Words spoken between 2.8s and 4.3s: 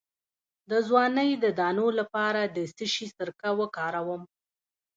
شي سرکه وکاروم؟